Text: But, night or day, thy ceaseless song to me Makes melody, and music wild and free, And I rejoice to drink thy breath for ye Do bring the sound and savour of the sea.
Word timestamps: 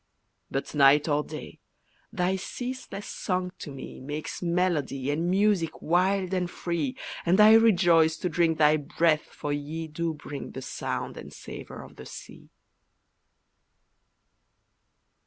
But, 0.49 0.73
night 0.73 1.07
or 1.07 1.23
day, 1.23 1.59
thy 2.11 2.35
ceaseless 2.35 3.05
song 3.05 3.51
to 3.59 3.69
me 3.69 3.99
Makes 3.99 4.41
melody, 4.41 5.11
and 5.11 5.29
music 5.29 5.79
wild 5.79 6.33
and 6.33 6.49
free, 6.49 6.97
And 7.23 7.39
I 7.39 7.53
rejoice 7.53 8.17
to 8.17 8.27
drink 8.27 8.57
thy 8.57 8.77
breath 8.77 9.25
for 9.25 9.53
ye 9.53 9.87
Do 9.87 10.15
bring 10.15 10.53
the 10.53 10.61
sound 10.63 11.17
and 11.17 11.31
savour 11.31 11.83
of 11.83 11.97
the 11.97 12.07
sea. 12.07 12.49